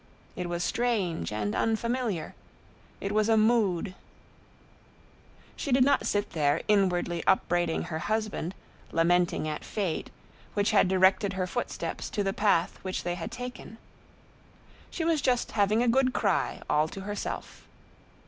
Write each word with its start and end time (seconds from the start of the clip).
It 0.35 0.49
was 0.49 0.63
strange 0.63 1.31
and 1.31 1.53
unfamiliar; 1.55 2.33
it 2.99 3.11
was 3.11 3.29
a 3.29 3.37
mood. 3.37 3.93
She 5.55 5.71
did 5.71 5.83
not 5.83 6.07
sit 6.07 6.31
there 6.31 6.63
inwardly 6.67 7.23
upbraiding 7.27 7.83
her 7.83 7.99
husband, 7.99 8.55
lamenting 8.91 9.47
at 9.47 9.63
Fate, 9.63 10.09
which 10.55 10.71
had 10.71 10.87
directed 10.87 11.33
her 11.33 11.45
footsteps 11.45 12.09
to 12.09 12.23
the 12.23 12.33
path 12.33 12.79
which 12.81 13.03
they 13.03 13.13
had 13.13 13.31
taken. 13.31 13.77
She 14.89 15.05
was 15.05 15.21
just 15.21 15.51
having 15.51 15.83
a 15.83 15.87
good 15.87 16.13
cry 16.13 16.63
all 16.67 16.87
to 16.87 17.01
herself. 17.01 17.67